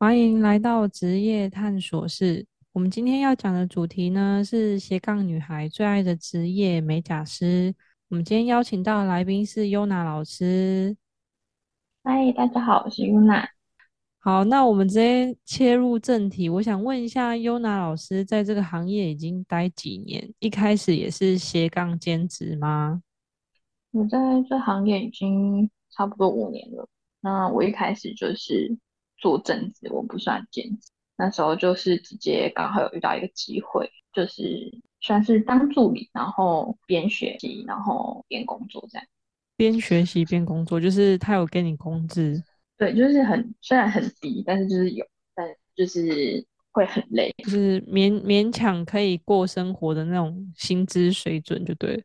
[0.00, 2.46] 欢迎来到职业探索室。
[2.72, 7.74] 我们今天要讲的主题呢是斜杠女孩最爱的职业——美甲师。
[8.08, 10.96] 我们今天邀请到的来宾是优娜老师。
[12.02, 13.46] 嗨，大家好，我是优娜。
[14.20, 16.48] 好，那我们直接切入正题。
[16.48, 20.32] 我想问一下，优娜老师在这个行业已经待几年？
[20.38, 23.02] 一开始也是斜杠兼职吗？
[23.90, 26.88] 我在这行业已经差不多五年了。
[27.20, 28.74] 那我一开始就是
[29.20, 30.90] 做正职，我不算兼职。
[31.16, 39.06] 那时候就是直接刚好有遇到一个机会，就是算是当助理，然后边学习，然后边工作这样。
[39.56, 42.42] 边学习边工作，就是他有给你工资？
[42.78, 52.02] 对，就是很虽然很低，但是就是有，但就是会很累，就是勉勉强可以过生活的那种薪资水准，就对。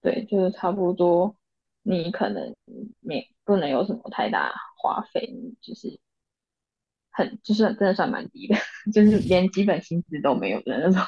[0.00, 1.34] 对，就是差不多，
[1.82, 2.54] 你可能
[3.00, 5.98] 没不能有什么太大花费，就是
[7.12, 8.56] 很就是真的算蛮低的，
[8.92, 11.02] 就是连基本薪资都没有的那种。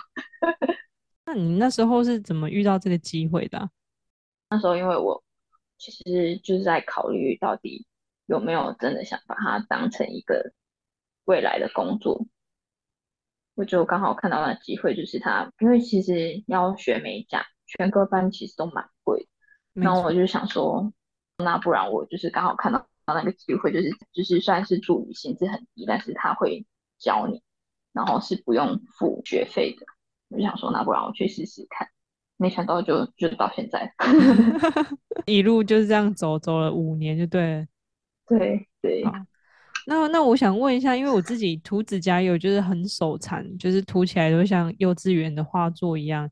[1.26, 3.70] 那你那时候是怎么遇到这个机会的？
[4.50, 5.22] 那时候因为我
[5.78, 7.86] 其实就是在考虑到底
[8.26, 10.52] 有没有真的想把它当成一个
[11.24, 12.26] 未来的工作，
[13.54, 17.44] 我就刚好看到那机会，就是他，因为其实要学美甲。
[17.66, 19.26] 全科班其实都蛮贵，
[19.72, 20.92] 然后我就想说，
[21.38, 26.64] 那不然我就是刚好看到那个机会，就是就是算是助理，薪资很低，但是他会
[26.98, 27.42] 教你，
[27.92, 29.84] 然后是不用付学费的。
[30.30, 31.86] 我就想说，那不然我去试试看。
[32.36, 33.92] 没想到就就到现在，
[35.26, 37.66] 一路就是这样走走了五年，就对。
[38.26, 39.04] 对对。
[39.86, 46.28] 那那我想问一下，因为我自己涂指甲油就是很手残，就是涂起来都像幼稚园的画作一样。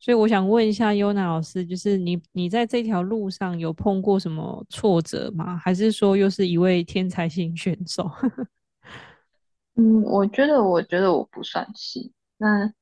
[0.00, 5.56] 所以我想问一下优娜老师，就是你你在这条路上有碰过什么挫折吗？
[5.58, 8.10] 还是说又是一位天才型选手？
[9.76, 12.10] 嗯，我觉得我觉得我不算是。
[12.38, 12.72] 那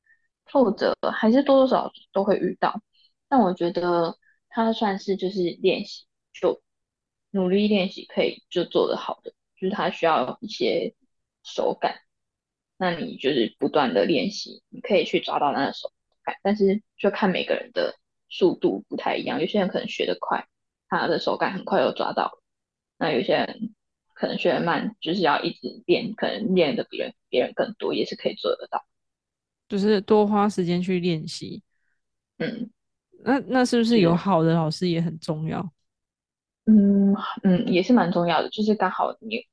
[0.45, 2.81] 挫折还是多多少少都会遇到，
[3.27, 4.17] 但我觉得
[4.47, 6.61] 他算是就是练习，就
[7.31, 10.95] 努力练习可以就做得好的，就是他需要一些
[11.43, 11.95] 手感。
[12.77, 15.91] 那你就是不断的练习，你可以去抓到那个手。
[16.43, 17.95] 但是就看每个人的
[18.29, 20.47] 速度不太一样，有些人可能学得快，
[20.87, 22.39] 他的手感很快就抓到
[22.97, 23.73] 那有些人
[24.13, 28.85] 可能学得慢，就是要一直练，可能练的比人别人更多，也是可以做得到。
[29.67, 31.63] 就是多花时间去练习。
[32.39, 32.69] 嗯，
[33.23, 35.71] 那那是不是有好的老师也很重要？
[36.65, 38.49] 嗯嗯，也是蛮重要的。
[38.49, 39.45] 就是刚好你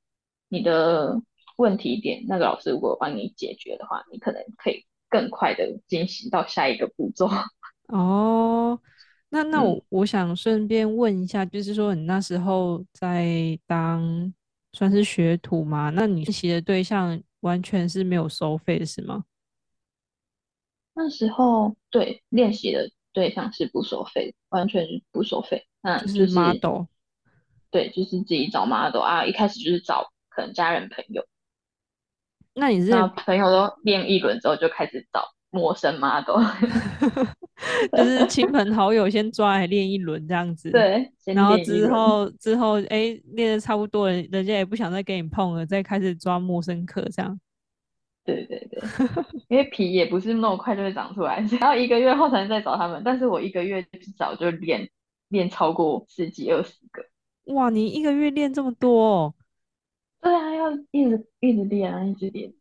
[0.49, 1.21] 你的
[1.57, 4.85] 问题点，那个老师如果帮你解决的话，你可能可以。
[5.09, 7.29] 更快的进行到下一个步骤
[7.89, 8.81] 哦。
[9.29, 14.33] 那那我我想顺便问一下，就是说你那时候在当
[14.73, 15.91] 算是学徒吗？
[15.91, 19.25] 那你练习的对象完全是没有收费是吗？
[20.95, 25.67] 那时候对练习的对象是不收费，完全不收费。
[25.83, 26.85] 那就是 model，
[27.71, 29.27] 对，就是自己找 model 啊。
[29.27, 31.27] 一开始就是找可能家人朋友。
[32.59, 32.91] 那你是
[33.25, 36.43] 朋友都练一轮之后就开始找陌生 model，
[37.93, 40.71] 就是亲朋好友先抓来练一轮这样子。
[40.73, 47.39] 对，然后之后之后哎练的差不多了，人家也不想再跟你碰了，再开始抓陌生客这样。
[48.25, 48.83] 对对对，
[49.49, 53.01] 因为皮也不是那么快就会长出来，然后一个月后才能再找他们。
[53.05, 54.89] 但是我一个月至少就练
[55.29, 57.05] 练超过十几二十个。
[57.55, 59.33] 哇，你一个月练这么多？
[60.21, 62.53] 对啊，要一直一直练啊，一直练。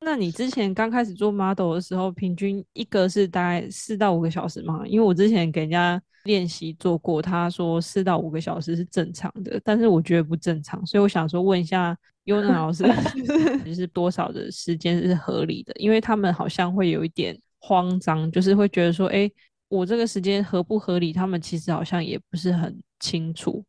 [0.00, 4.82] 那你之前刚开始做 model 的时候，平均一个是大概四到五个小时吗？
[4.86, 12.84] 因为我之前给人家练习做过，他说四到五个小时是正常的，但是我觉得不正常，所以我想说问一下优娜老师，
[13.64, 15.72] 就是多少的时间是合理的？
[15.76, 19.30] 因为他们好像会有一点慌张，就是会觉得说，哎，
[19.68, 21.12] 我这个时间合不合理？
[21.12, 23.64] 他们其实好像也不是很清楚。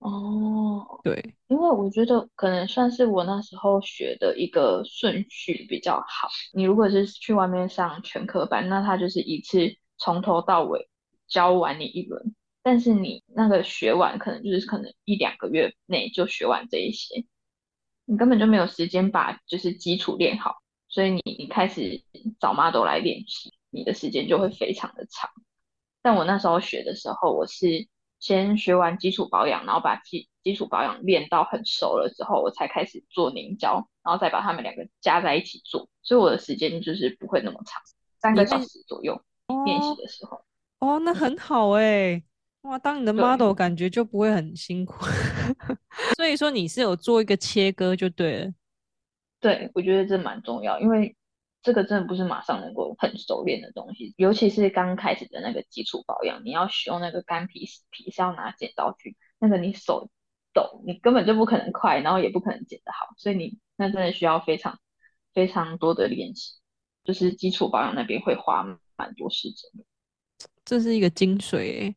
[0.00, 6.28] 哦，对，因为我觉得可能算是我那时候学的一个顺序比较好。
[6.54, 10.88] 你如果是去外面上全科班，那他就是一次从头到尾
[11.28, 17.26] 教完你一轮，但是你那个学完可能就是可能一两个月内就学完这一些，
[18.06, 22.02] 你根本就没有时间把就是基础练好，所以你你开始
[22.40, 25.28] 找 model 来练习，你的时间就会非常的长。
[26.00, 27.86] 但我那时候学的时候，我是。
[28.20, 35.88] 先学完基础保养，然后把基基础保养练到很熟了之后，我才开始做凝胶，然后再把它们两个加在一起做。
[36.02, 37.82] 所以我的时间就是不会那么长，
[38.20, 39.20] 三个小时左右
[39.64, 40.40] 练习的时候。
[40.78, 42.22] 哦，那很好哎，
[42.62, 45.04] 哇，当你的 model 感觉就不会很辛苦。
[46.16, 48.52] 所以说你是有做一个切割就对了。
[49.40, 51.14] 对，我觉得这蛮重要，因为
[51.62, 60.10] 这个真的不是马上能够很熟练的东西，尤其是刚开始的那个基础保养，你要使用那个干皮皮是要拿剪刀去，那个你手
[60.54, 64.78] 抖，你根本就不可能快，然后也不可能剪得好，所以你那真的需要非常
[65.34, 66.54] 非常多的练习，
[67.04, 68.64] 就是基础保养那边会花
[68.96, 69.84] 蛮多时间的。
[70.64, 71.94] 这是一个精髓哎。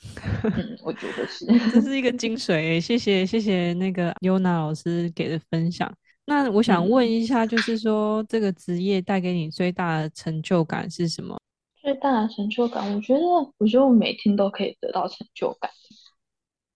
[0.44, 2.80] 嗯，我觉得是，这是一个精髓。
[2.80, 5.92] 谢谢谢谢那个优娜老师给的分享。
[6.28, 11.40] 那我想问一下，就是说这个职业带给你最大的成就感是什么？
[11.80, 13.24] 最大的成就感，我觉得，
[13.56, 15.70] 我觉得我每天都可以得到成就感。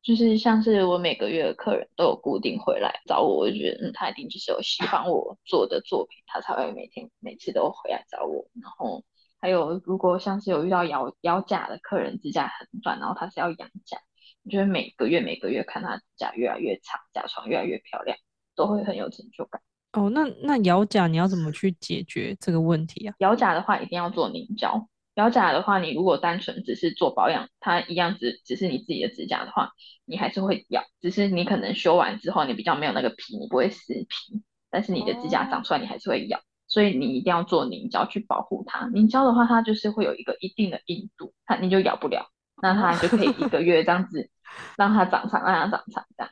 [0.02, 9.04] 就是像是我每个月的客人都有固定回来找我，我就觉得，嗯，他一定就是有喜欢我做的作品，他才会每天每次都回来找我，然后。
[9.38, 13.98] 还有，如果像是有遇到咬咬甲的客人，指甲很短，然后他是要养甲，
[14.44, 18.16] 我觉得每个月每个月看他指甲越来越长，甲床越来越漂亮，
[18.54, 19.60] 都会很有成就感。
[19.92, 23.14] 哦，那那咬甲你要怎么去解决这个问题啊？
[23.18, 24.88] 咬甲的话一定要做凝胶。
[25.16, 29.70] 咬甲的话，你如果单纯只是做保养，它一样只只是你自己的指甲的话，
[30.06, 36.40] 你还是会咬，只是你可能修完之后你比较没有那个皮，你不会撕皮，但是你的指甲长出来你还是会咬。
[36.66, 38.88] 所以你一定要做凝胶去保护它。
[38.94, 42.30] 凝胶的话，它就是会有一个一定的硬度，它你就咬不了，
[42.62, 44.30] 那它就可以一个月这样子
[44.78, 46.31] 让它长长，让它长长这样。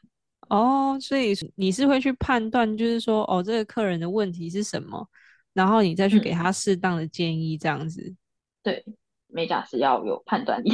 [0.50, 5.08] 哦，所以你是会去判断，就是说，哦，这个客人的问题是什么，
[5.55, 8.14] 然后你再去给他适当的建议，这样子。
[8.62, 8.85] 对，
[9.29, 10.73] 美甲师要有判断力。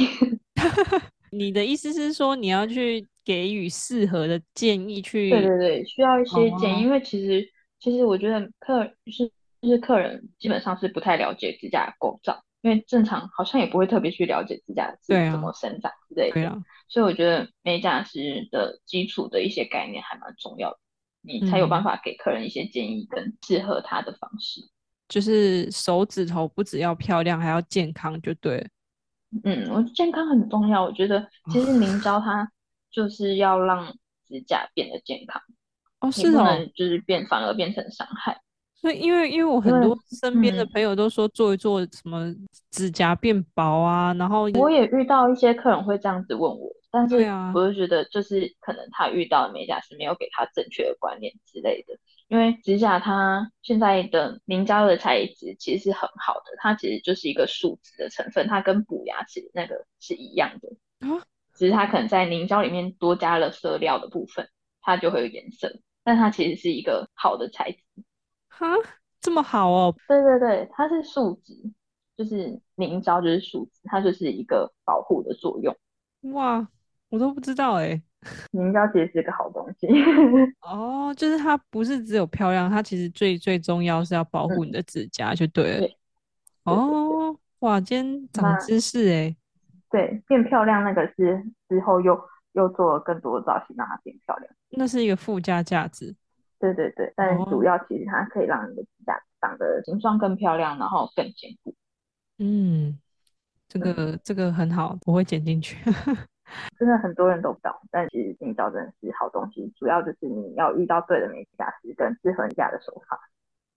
[1.31, 5.29] 你的意思是说，你要去给予适合的建议去？
[5.29, 7.47] 对对对，需要一些建议，因为其实
[7.79, 9.31] 其实我觉得客就是。
[9.59, 20.79] 就是客人基本上是不太了解指甲的构造，因为正常好像也不会特别去了解指甲是怎么生长之类的，所以我觉得美甲师的基础的一些概念还蛮重要的，
[21.21, 24.61] 你才有办法给客人一些建议跟适合他的方式。
[25.07, 28.67] 就是手指头不只要漂亮，还要健康，就对。
[29.43, 32.51] 嗯，我健康很重要，我觉得 其实凝胶它
[32.91, 33.93] 就是要让
[34.27, 35.41] 指甲变得健康，
[35.99, 38.41] 哦，是不能就是变反而变成伤害。
[38.79, 42.33] 所以，因为因为我很多身边的朋友都说做一做什么
[42.69, 47.15] 指甲变薄啊，然后我也遇到一些客人会这样子问我，但是
[47.55, 51.97] 我就觉得就是可能他遇到的美甲师没有给他正确的观念之类的，
[52.27, 61.23] 因为指甲它现在的凝胶的材质其实是很好的，它其实就是一个树脂的成分，它跟补牙齿那个是一样的啊，
[61.55, 64.47] 只是它可能在凝胶里面多加了色料的部分，
[64.81, 67.79] 它就会有颜色，但它其实是一个好的材质。
[68.57, 68.73] 哈，
[69.21, 69.95] 这么好哦！
[70.07, 71.53] 对对对，它是树脂，
[72.17, 75.75] 就是凝胶，就是树脂，它就是一个保护的作用。
[76.33, 76.67] 哇，
[77.09, 78.01] 我都不知道哎，
[78.51, 79.87] 凝胶其实是个好东西。
[80.61, 85.87] 哦，就是它不是只有漂亮，它其实最最重要是要保护你的指甲，就对了。
[86.63, 89.35] 哦，哇，今天长知识哎。
[89.91, 92.19] 对，变漂亮那个是之后又
[92.53, 94.51] 又做了更多的造型，让它变漂亮。
[94.71, 96.15] 那是一个附加价值。
[96.59, 101.73] 对对对，但主要其实它可以让你的指甲长得形状更漂亮，然后更坚固。
[102.39, 102.97] 嗯，
[103.67, 105.77] 这个这个很好，我会剪进去。
[106.79, 113.19] 真的很多人都不懂，但其实凝胶真的是好东西，主要就是你要遇到对的美甲师跟适合你家的手法。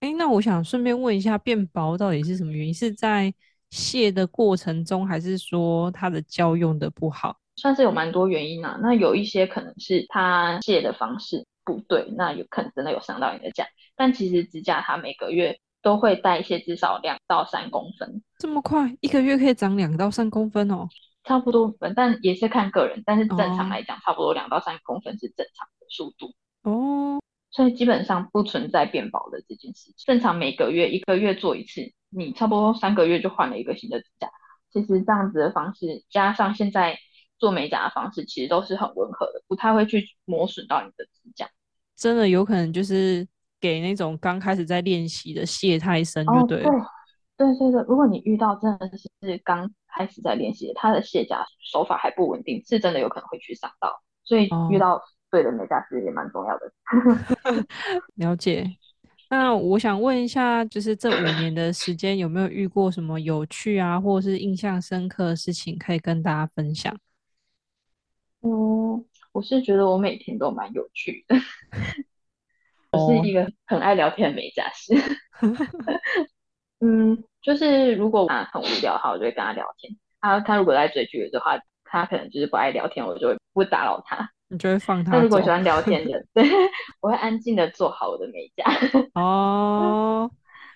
[0.01, 2.73] 哎，那我想顺便问一下，变薄到底是什么原因？
[2.73, 3.35] 是在
[3.71, 7.37] 卸的过程中，还是说它的胶用的不好？
[7.57, 8.79] 算是有蛮多原因啊。
[8.81, 11.45] 那有一些可能是它卸的方式。
[11.65, 13.67] 不对，那有可能真的有伤到你的甲。
[13.97, 20.89] 但其实指甲它每个月都会代谢至少两到三公分，这么快，一个月可以长两到三公分哦，
[21.25, 21.75] 差不多。
[21.95, 27.21] 但也是看个人，但是正常来讲，差不多两到三公分是正常的速度哦。
[27.51, 29.95] 所以基本上不存在变薄的这件事情。
[30.07, 34.31] 正常每个月一个月做一次，你差不多三个月就换了一个新的指甲。
[34.73, 36.97] 其实这样子的方式，加上现在
[37.41, 41.49] 做美甲的方式，其实都是很温和的，不太会去磨损到你的指甲。
[41.97, 43.27] 真的有可能就是
[43.61, 46.63] 给那种刚开始在练习的卸太深，就对。
[46.63, 46.71] 对
[47.37, 54.01] 对对对，如果你遇到真的是刚开始在练习，他的卸甲手法还不稳定，是真的有可能会去伤到。
[54.23, 56.71] 所以遇到对的美甲师也蛮重要的。
[58.17, 58.67] 了解。
[59.31, 66.95] 那我想问一下，就是这五年的时间有没有遇过什么有趣啊，或者是印象深刻的事情可以跟大家分享？
[68.43, 69.05] 嗯。
[69.33, 71.37] 我是觉得我每天都蛮有趣的，
[72.91, 74.93] 我是一个很爱聊天的美甲师。
[76.83, 79.97] 嗯，就是如果他很无聊的话，我就会跟他聊天。
[80.21, 84.29] 他他如果在追剧的话，他可能就是不爱聊天，我就会不打扰他。
[84.49, 86.45] 你就会放他走那如果喜欢聊天 的，对，
[87.01, 88.65] 我会安静的做好我的美甲。
[89.15, 90.29] 哦。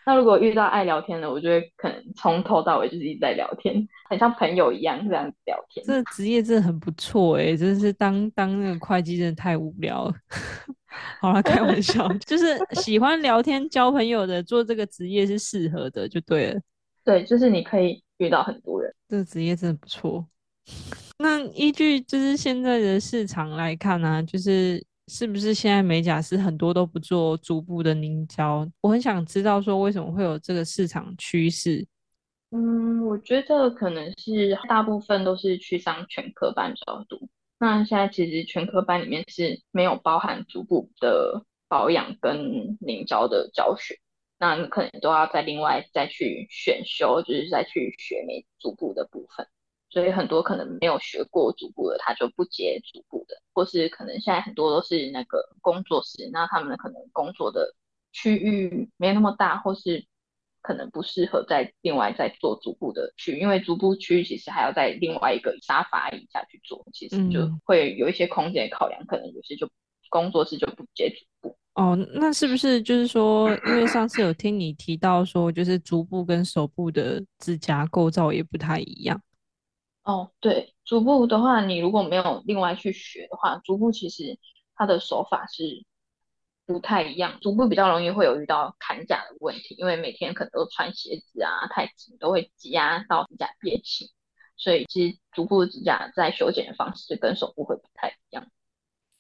[0.07, 5.85] 那如果遇到爱聊天的，我就会可能从头到尾就是一直在聊天，很像朋友一样这样子聊天。
[5.87, 10.15] 这个职业真的很不错哎，真的是当当那个会计真的太无聊了。
[11.21, 16.61] 好了，开玩笑， 就是喜欢聊天交朋友的做这个职业是适合的，就对了。
[17.05, 20.27] 对，就是你可以遇到很多人，这个职业真的不错。
[21.19, 28.67] 那依据就是现在的市场来看呢，就是是不是现在美甲师很多都不做足部的凝胶？
[28.81, 31.87] 我很想知道说为什么会有这个市场趋势。
[32.51, 37.21] 嗯，我觉得可能是大部分都是去上全科班比较多。
[37.59, 43.99] 那现在其实全科班里面是没有包含足部的保养跟凝胶的教学，
[44.39, 49.47] 那你可能都要再另外再去选修，就是再去学美足部的部分。
[49.95, 57.73] 所以很多可能没有学过足部的，他就不接足部的，或是可能现在很多都是那个工作室，那他们可能工作的
[58.11, 60.05] 区域没那么大，或是
[60.63, 69.71] 可能不适合在另外再做足部的区，因为足部区域其实还要在另外一个沙发椅下去做，其实就会有一些空间考量，可能有些就
[70.11, 71.57] 工作室就不接足部。
[71.75, 79.21] 哦，那是不是就是说，因为上次有听你提到说，就是足部跟手部的指甲构造也不太一样？
[80.05, 84.39] 哦，对，足部的话，你如果没有另外去学的话，足部其实
[84.75, 85.85] 它的手法是
[86.67, 87.39] 不太一样。
[87.41, 94.07] 足部比较容易会有遇到砍甲的问题，因为每天可能都穿鞋子啊，太紧都会挤压到指甲变形，
[94.59, 98.47] 所以其实足部指甲在修剪的方式跟手部会不太一样，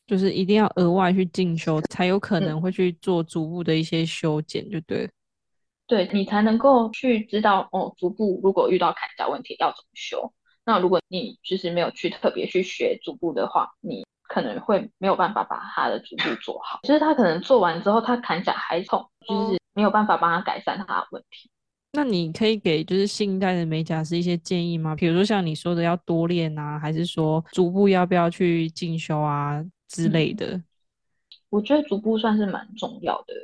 [0.06, 5.10] 就是一定要额外去进修，才有可能会去做足部的一些修剪，就对。
[5.86, 10.30] 对你才能够去知道哦，足部如果遇到砍甲问题要怎么修。
[10.64, 16.80] 那如果你就是没有去特别去学足部的话，你可能会没有办法把他的足部做好。
[16.83, 21.50] 就是他可能做完之后，他砍甲还痛，就是没有办法帮他改善他的问题。
[21.92, 24.97] 那你可以给就是新一代的美甲师一些建议吗？
[24.97, 30.61] 比如说像你说的要多练啊，还是说足部要不要去进修啊之类的？
[31.50, 33.35] 我觉得足部算是蛮重要的。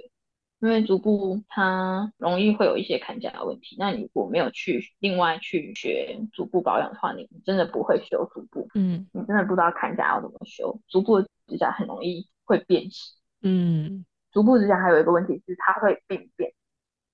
[0.60, 10.78] 因为足部它容易会有一些砍甲的问题，那你如果没有去另外去学足部保养的话，你真的不会修足部，嗯，你真的不知道砍甲要怎么修。
[10.86, 16.52] 足部指甲很容易会变形，嗯，足部指甲还有一个问题是它会病变，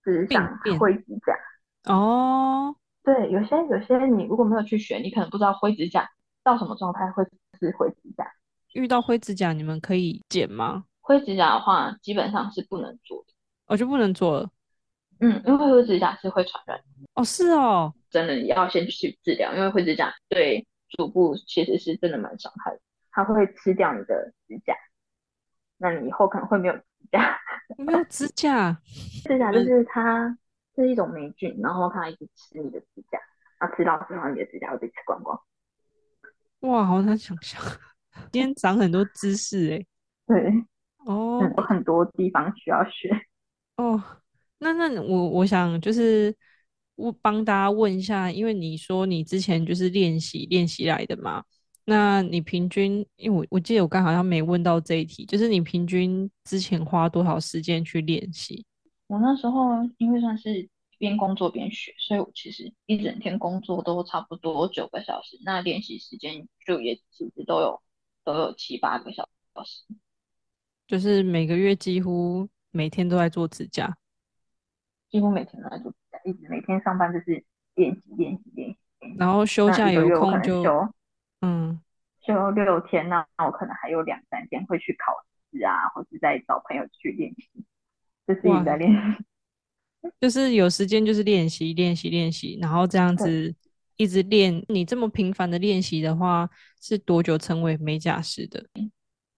[0.04, 1.92] 就是像灰指甲。
[1.92, 2.74] 哦，
[3.04, 6.10] 对，有些有些你如果没有去学，你可能不知道灰指甲
[6.42, 7.22] 到什么状态会
[7.60, 8.26] 是灰指甲。
[8.72, 10.84] 遇到灰指甲你们可以剪吗？
[11.00, 13.35] 灰指甲的话基本上是不能做的。
[13.66, 14.50] 我就不能做了，
[15.20, 16.80] 嗯，因为灰指甲是会传染
[17.14, 22.80] 哦，是哦，真的要先去治疗，因为灰指甲对足部其实是真的蛮伤害的，
[23.10, 24.74] 它会吃掉你的指甲，
[25.78, 27.38] 那你以后可能会没有指甲，
[27.78, 28.78] 没有指甲，
[29.24, 30.38] 指甲就是它
[30.74, 33.18] 是一种霉菌，然后它一直吃你的指甲，
[33.58, 35.40] 然后吃到之后你的指甲会被吃光光。
[36.60, 37.60] 哇，好难想象，
[38.30, 39.86] 今天长很多知识哎，
[40.28, 40.52] 对，
[41.06, 43.10] 哦，有很多地方需要学。
[43.76, 44.02] 哦，
[44.58, 46.34] 那那我我想就是
[46.94, 51.44] 我帮大家问一下，因为你说你之前就是练习练习来的嘛，
[51.84, 58.64] 那你平均，因为我我记得我刚好像没问到这一题，就是你平均之前花多少时间去练习？
[59.08, 60.66] 我那时候因为算是
[60.96, 67.82] 边工作边学，所以我其实一整天工作都差不多九个小时，那练习时间就也其实都有
[68.24, 69.28] 都有七八个小
[69.66, 69.84] 时，
[70.88, 72.48] 就是每个月几乎。
[72.76, 73.96] 每天都在做指甲，
[75.10, 77.42] 几乎每天都在做指甲，一直每天上班就是
[77.74, 78.76] 练习练习练习。
[79.16, 80.62] 然后休假有空就
[81.40, 81.80] 嗯
[82.20, 85.12] 休六天，那那我可能还有两三天会去考
[85.50, 87.64] 试啊，或是再找朋友去练习，
[88.26, 89.24] 就是一直在练习。
[90.20, 93.52] 就是有时间就是练习练习练习，然后这样子
[93.96, 94.64] 一直练。
[94.68, 96.48] 你这么频繁的练习的话，
[96.80, 98.64] 是多久成为美甲师的？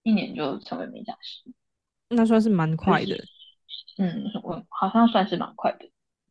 [0.03, 1.51] 一年就成为美甲师。
[2.09, 3.15] 那算是蛮快的，
[3.99, 5.87] 嗯，我好像算是蛮快的，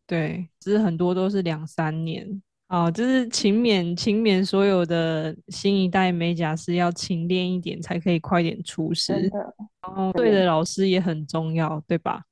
[0.06, 9.30] 对，只是很多都是两三年哦，就是勤勉，勤勉，所有的新一代美甲师要勤练一点，才可以快点出师。
[9.80, 12.25] 然后对的老师也很重要，对吧？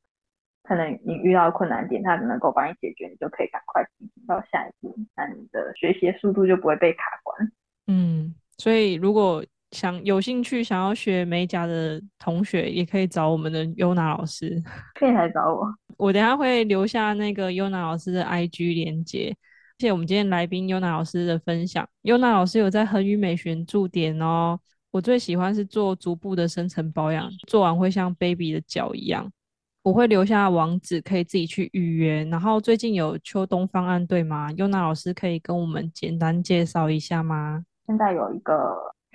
[0.64, 7.52] 可能你遇到困难点，他能够帮你解决，你就可以赶快进行到下一步，那你的学习速度就不会被卡关。
[7.86, 9.44] 嗯，所以如果。
[9.76, 14.62] 想有兴趣想要学美甲的同学，也可以找我们的优娜老师。
[14.94, 15.66] 可以来找我，
[15.98, 19.36] 我等下会留下那个优娜老师的 IG 连接。
[19.78, 21.86] 谢谢我们今天来宾优娜老师的分享。
[22.02, 24.58] 优娜老师有在恒宇美学驻点哦，
[24.90, 29.30] 我最喜欢是做足部的深层保养，做完会像 baby 的脚一样。
[29.82, 32.24] 我会留下网址，可以自己去预约。
[32.24, 34.50] 然后最近有秋冬方案，对吗？
[34.56, 37.62] 优娜老师可以跟我们简单介绍一下吗？
[37.86, 38.54] 现在有一个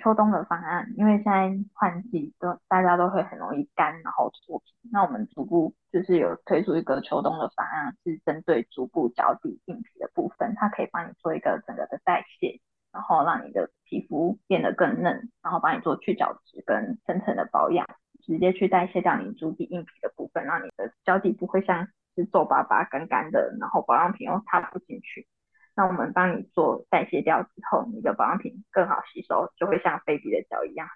[0.02, 4.74] 秋冬的方案，因为现在换季都大家都会很容易干，然后脱皮。
[4.90, 12.60] 那我们足部就是有推出一个秋冬的方案，是针对足部脚底硬皮的部分，它可以帮你做一个整个的代谢，
[12.92, 17.86] 然后让你的皮肤变得更嫩，然后帮你做去角质跟深层的保养。
[18.24, 25.26] 直接去代谢掉你足底硬皮的部分，让你的脚底不会像是皱巴巴、干干的，然后保养品又擦不进去。
[25.74, 30.86] 那我们帮你做代谢掉之后，你的保养品更好吸收，就会像 baby 的脚一样。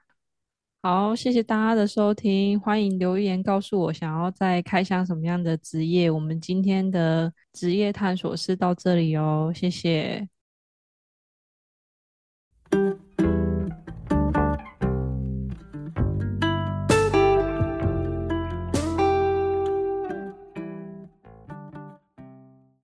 [0.83, 6.09] 好，谢谢大家的收听，欢迎留言告诉我想要再开箱什么样的职业。
[6.11, 10.29] 我们今天的职业探索是到这里哦，谢谢。